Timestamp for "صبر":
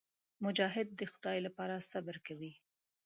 1.91-2.15